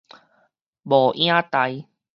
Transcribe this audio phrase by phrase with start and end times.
[0.81, 1.87] 無影代